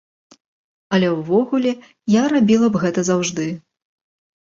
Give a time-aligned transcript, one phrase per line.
[0.97, 1.73] Але ўвогуле
[2.13, 3.45] я рабіла б гэта заўжды!